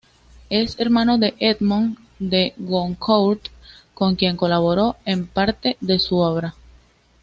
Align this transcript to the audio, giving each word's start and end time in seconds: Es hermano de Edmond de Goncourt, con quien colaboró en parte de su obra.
Es 0.49 0.79
hermano 0.79 1.19
de 1.19 1.35
Edmond 1.37 1.95
de 2.17 2.55
Goncourt, 2.57 3.49
con 3.93 4.15
quien 4.15 4.35
colaboró 4.35 4.95
en 5.05 5.27
parte 5.27 5.77
de 5.79 5.99
su 5.99 6.17
obra. 6.17 6.55